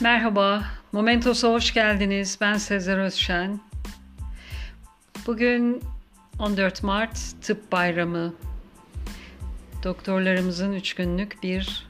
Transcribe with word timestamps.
Merhaba, 0.00 0.64
Momentos'a 0.92 1.48
hoş 1.48 1.74
geldiniz. 1.74 2.38
Ben 2.40 2.56
Sezer 2.56 2.98
Özşen. 2.98 3.60
Bugün 5.26 5.82
14 6.38 6.82
Mart 6.82 7.18
Tıp 7.42 7.72
Bayramı. 7.72 8.34
Doktorlarımızın 9.82 10.72
üç 10.72 10.94
günlük 10.94 11.42
bir 11.42 11.86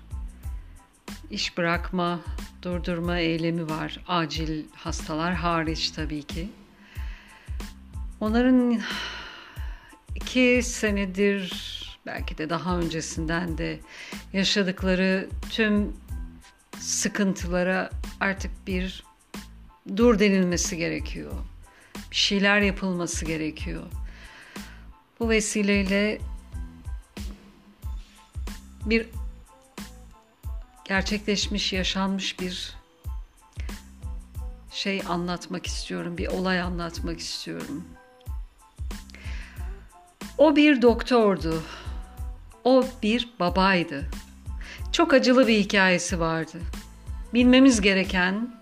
iş 1.30 1.59
bırakma, 1.59 2.21
durdurma 2.62 3.19
eylemi 3.19 3.69
var. 3.69 4.00
Acil 4.09 4.64
hastalar 4.75 5.34
hariç 5.34 5.91
tabii 5.91 6.23
ki. 6.23 6.48
Onların 8.20 8.80
iki 10.14 10.61
senedir 10.62 11.52
belki 12.07 12.38
de 12.38 12.50
daha 12.50 12.79
öncesinden 12.79 13.59
de 13.59 13.81
yaşadıkları 14.32 15.29
tüm 15.50 15.93
sıkıntılara 16.86 17.90
artık 18.21 18.67
bir 18.67 19.04
dur 19.96 20.18
denilmesi 20.18 20.76
gerekiyor. 20.76 21.32
Bir 22.11 22.17
şeyler 22.17 22.61
yapılması 22.61 23.25
gerekiyor. 23.25 23.82
Bu 25.21 25.29
vesileyle 25.29 26.18
bir 28.85 29.09
gerçekleşmiş, 30.85 31.72
yaşanmış 31.72 32.41
bir 32.41 32.77
şey 34.70 35.03
anlatmak 35.09 35.67
istiyorum, 35.67 36.19
bir 36.19 36.27
olay 36.27 36.61
anlatmak 36.61 37.20
istiyorum. 37.20 37.84
O 40.39 40.56
bir 40.56 40.83
doktordu. 40.83 41.62
O 42.64 42.84
bir 43.03 43.28
babaydı. 43.41 44.11
Çok 44.97 45.14
acılı 45.14 45.47
bir 45.47 45.58
hikayesi 45.58 46.20
vardı. 46.20 46.58
Bilmemiz 47.34 47.80
gereken, 47.80 48.55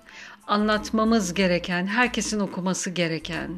anlatmamız 0.46 1.34
gereken, 1.34 1.86
herkesin 1.86 2.40
okuması 2.40 2.90
gereken. 2.90 3.50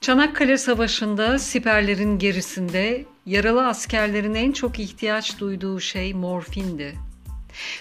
Çanakkale 0.00 0.58
Savaşı'nda 0.58 1.38
siperlerin 1.38 2.18
gerisinde 2.18 3.04
yaralı 3.26 3.66
askerlerin 3.66 4.34
en 4.34 4.52
çok 4.52 4.78
ihtiyaç 4.78 5.40
duyduğu 5.40 5.80
şey 5.80 6.14
morfindi. 6.14 6.94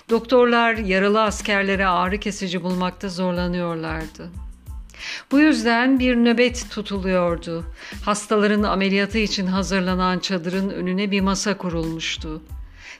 Doktorlar 0.09 0.73
yaralı 0.73 1.23
askerlere 1.23 1.87
ağrı 1.87 2.19
kesici 2.19 2.63
bulmakta 2.63 3.09
zorlanıyorlardı. 3.09 4.29
Bu 5.31 5.39
yüzden 5.39 5.99
bir 5.99 6.15
nöbet 6.15 6.65
tutuluyordu. 6.71 7.65
Hastaların 8.05 8.63
ameliyatı 8.63 9.17
için 9.17 9.47
hazırlanan 9.47 10.19
çadırın 10.19 10.69
önüne 10.69 11.11
bir 11.11 11.21
masa 11.21 11.57
kurulmuştu. 11.57 12.41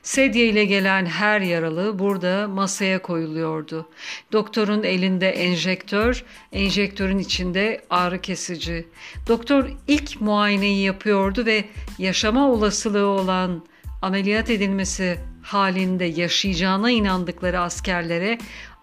Sedye 0.03 0.45
ile 0.45 0.65
gelen 0.65 1.05
her 1.05 1.41
yaralı 1.41 1.99
burada 1.99 2.47
masaya 2.47 3.01
koyuluyordu. 3.01 3.89
Doktorun 4.31 4.83
elinde 4.83 5.29
enjektör, 5.29 6.23
enjektörün 6.51 7.19
içinde 7.19 7.81
ağrı 7.89 8.21
kesici. 8.21 8.87
Doktor 9.27 9.69
ilk 9.87 10.21
muayeneyi 10.21 10.85
yapıyordu 10.85 11.45
ve 11.45 11.65
yaşama 11.97 12.51
olasılığı 12.51 13.05
olan 13.05 13.63
ameliyat 14.01 14.49
edilmesi 14.49 15.19
halinde 15.43 16.05
yaşayacağına 16.05 16.91
inandıkları 16.91 17.59
askerlere 17.59 18.37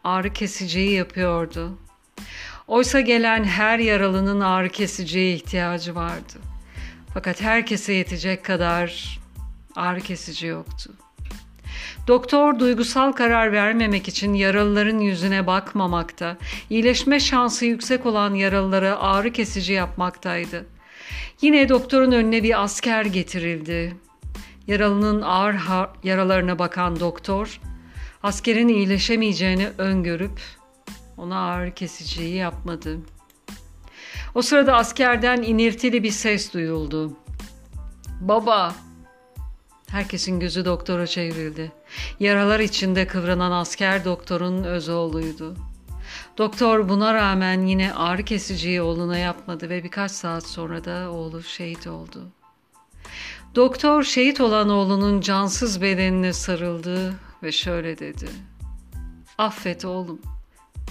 ağrı 0.05 0.33
kesiciyi 0.33 0.91
yapıyordu. 0.91 1.79
Oysa 2.69 3.01
gelen 3.01 3.45
her 3.45 3.79
yaralının 3.79 4.41
ağrı 4.41 4.69
kesiciye 4.69 5.35
ihtiyacı 5.35 5.95
vardı. 5.95 6.33
Fakat 7.15 7.41
herkese 7.41 7.93
yetecek 7.93 8.45
kadar 8.45 9.19
ağrı 9.77 10.01
kesici 10.01 10.47
yoktu. 10.47 10.91
Doktor 12.09 12.59
duygusal 12.59 13.13
karar 13.13 13.53
vermemek 13.53 14.09
için 14.09 14.35
yaralıların 14.35 14.99
yüzüne 14.99 15.47
bakmamakta, 15.47 16.37
iyileşme 16.71 17.21
şansı 17.21 17.65
yüksek 17.65 18.07
olan 18.07 18.35
yaralılara 18.35 18.99
ağrı 18.99 19.33
kesici 19.33 19.73
yapmaktaydı. 19.73 20.67
Yine 21.41 21.69
doktorun 21.69 22.13
önüne 22.13 22.43
bir 22.43 22.63
asker 22.63 23.05
getirildi. 23.05 23.97
Yaralının 24.67 25.23
ağır 25.23 25.57
yaralarına 26.05 26.59
bakan 26.59 27.01
doktor, 27.01 27.61
askerin 28.23 28.69
iyileşemeyeceğini 28.69 29.69
öngörüp 29.79 30.41
ona 31.17 31.47
ağrı 31.47 31.75
kesiciyi 31.75 32.35
yapmadı. 32.35 32.99
O 34.35 34.43
sırada 34.43 34.75
askerden 34.75 35.43
inirtili 35.43 36.03
bir 36.03 36.11
ses 36.11 36.55
duyuldu. 36.55 37.13
Baba, 38.21 38.75
Herkesin 39.95 40.41
gözü 40.41 40.65
doktora 40.65 41.07
çevrildi. 41.07 41.73
Yaralar 42.21 42.61
içinde 42.61 43.07
kıvranan 43.07 43.53
asker 43.53 44.05
doktorun 44.05 44.65
öz 44.65 44.89
oğluydu. 44.89 45.57
Doktor 46.39 46.89
buna 46.89 47.15
rağmen 47.15 47.67
yine 47.67 47.95
ağrı 47.95 48.23
kesiciyi 48.23 48.83
oğluna 48.83 49.19
yapmadı 49.19 49.69
ve 49.69 49.85
birkaç 49.85 50.11
saat 50.11 50.47
sonra 50.47 50.85
da 50.85 51.11
oğlu 51.11 51.43
şehit 51.43 51.87
oldu. 51.87 52.29
Doktor 53.55 54.03
şehit 54.03 54.41
olan 54.41 54.69
oğlunun 54.69 55.21
cansız 55.21 55.83
bedenine 55.83 56.33
sarıldı 56.33 57.15
ve 57.43 57.53
şöyle 57.53 57.99
dedi. 57.99 58.29
Affet 59.39 59.85
oğlum, 59.85 60.21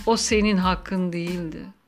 o 0.06 0.18
senin 0.18 0.58
hakkın 0.58 1.13
değildi.'' 1.13 1.82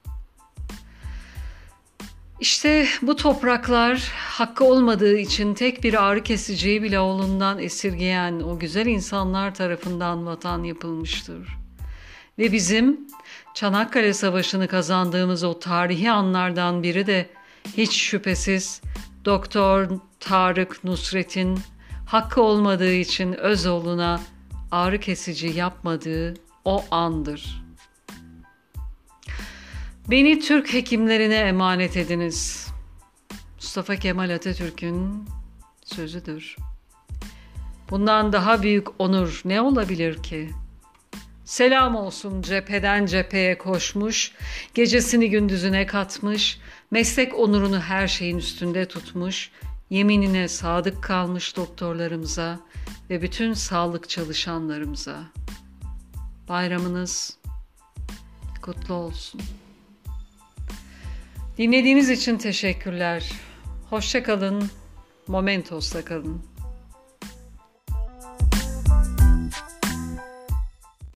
İşte 2.45 2.87
bu 3.01 3.15
topraklar 3.15 4.11
hakkı 4.15 4.63
olmadığı 4.63 5.17
için 5.17 5.53
tek 5.53 5.83
bir 5.83 6.03
ağrı 6.03 6.23
kesiciyi 6.23 6.83
bile 6.83 6.99
oğlundan 6.99 7.59
esirgeyen 7.59 8.39
o 8.39 8.59
güzel 8.59 8.85
insanlar 8.85 9.55
tarafından 9.55 10.25
vatan 10.25 10.63
yapılmıştır. 10.63 11.57
Ve 12.39 12.51
bizim 12.51 12.99
Çanakkale 13.53 14.13
Savaşı'nı 14.13 14.67
kazandığımız 14.67 15.43
o 15.43 15.59
tarihi 15.59 16.11
anlardan 16.11 16.83
biri 16.83 17.07
de 17.07 17.29
hiç 17.77 17.95
şüphesiz 17.95 18.81
Doktor 19.25 19.89
Tarık 20.19 20.83
Nusret'in 20.83 21.59
hakkı 22.05 22.41
olmadığı 22.41 22.93
için 22.93 23.33
öz 23.33 23.65
oğluna 23.65 24.21
ağrı 24.71 24.99
kesici 24.99 25.47
yapmadığı 25.47 26.33
o 26.65 26.85
andır.'' 26.91 27.64
Beni 30.09 30.39
Türk 30.39 30.73
hekimlerine 30.73 31.35
emanet 31.35 31.97
ediniz. 31.97 32.67
Mustafa 33.55 33.95
Kemal 33.95 34.29
Atatürk'ün 34.29 35.25
sözüdür. 35.85 36.55
Bundan 37.89 38.33
daha 38.33 38.61
büyük 38.63 38.87
onur 38.99 39.41
ne 39.45 39.61
olabilir 39.61 40.23
ki? 40.23 40.49
Selam 41.45 41.95
olsun 41.95 42.41
cepheden 42.41 43.05
cepheye 43.05 43.57
koşmuş, 43.57 44.31
gecesini 44.73 45.29
gündüzüne 45.29 45.85
katmış, 45.85 46.59
meslek 46.91 47.39
onurunu 47.39 47.79
her 47.79 48.07
şeyin 48.07 48.37
üstünde 48.37 48.87
tutmuş, 48.87 49.51
yeminine 49.89 50.47
sadık 50.47 51.03
kalmış 51.03 51.57
doktorlarımıza 51.57 52.59
ve 53.09 53.21
bütün 53.21 53.53
sağlık 53.53 54.09
çalışanlarımıza. 54.09 55.23
Bayramınız 56.49 57.37
kutlu 58.61 58.93
olsun. 58.93 59.41
Dinlediğiniz 61.57 62.09
için 62.09 62.37
teşekkürler. 62.37 63.31
Hoşça 63.89 64.23
kalın. 64.23 64.69
Momentos'ta 65.27 66.05
kalın. 66.05 66.54